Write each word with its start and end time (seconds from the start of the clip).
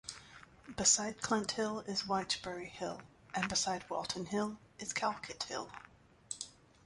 Beside 0.75 1.21
Clent 1.21 1.51
Hill 1.51 1.81
is 1.81 2.01
Wychbury 2.07 2.67
Hill 2.67 3.03
and 3.35 3.47
beside 3.47 3.87
Walton 3.87 4.25
Hill 4.25 4.57
is 4.79 4.93
Calcot 4.93 5.43
Hill. 5.43 5.69